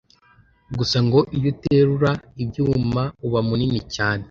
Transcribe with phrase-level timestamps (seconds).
[0.77, 2.11] Gusa ngo iyo uterura
[2.43, 4.19] ibyuma uba munini cyane